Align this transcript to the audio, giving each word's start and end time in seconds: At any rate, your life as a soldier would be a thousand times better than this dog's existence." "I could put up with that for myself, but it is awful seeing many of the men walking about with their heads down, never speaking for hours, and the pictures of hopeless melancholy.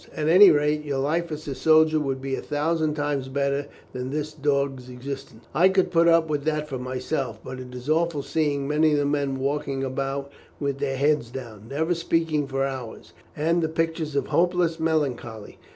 At 0.15 0.27
any 0.27 0.49
rate, 0.49 0.83
your 0.83 0.97
life 0.97 1.31
as 1.31 1.47
a 1.47 1.53
soldier 1.53 1.99
would 1.99 2.21
be 2.23 2.33
a 2.33 2.41
thousand 2.41 2.95
times 2.95 3.27
better 3.27 3.67
than 3.93 4.09
this 4.09 4.33
dog's 4.33 4.89
existence." 4.89 5.45
"I 5.53 5.69
could 5.69 5.91
put 5.91 6.07
up 6.07 6.27
with 6.27 6.43
that 6.45 6.67
for 6.67 6.79
myself, 6.79 7.39
but 7.43 7.59
it 7.59 7.75
is 7.75 7.87
awful 7.87 8.23
seeing 8.23 8.67
many 8.67 8.93
of 8.93 8.97
the 8.97 9.05
men 9.05 9.37
walking 9.37 9.83
about 9.83 10.31
with 10.59 10.79
their 10.79 10.97
heads 10.97 11.29
down, 11.29 11.67
never 11.69 11.93
speaking 11.93 12.47
for 12.47 12.65
hours, 12.65 13.13
and 13.35 13.61
the 13.61 13.69
pictures 13.69 14.15
of 14.15 14.25
hopeless 14.25 14.79
melancholy. 14.79 15.59